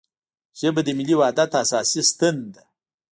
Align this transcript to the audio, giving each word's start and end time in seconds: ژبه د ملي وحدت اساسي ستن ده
ژبه 0.59 0.81
د 0.85 0.89
ملي 0.97 1.15
وحدت 1.17 1.51
اساسي 1.63 2.01
ستن 2.09 2.35
ده 2.53 2.63